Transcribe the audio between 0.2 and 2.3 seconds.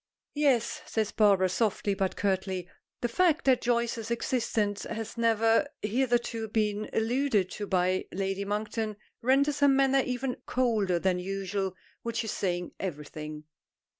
"Yes," says Barbara, softly but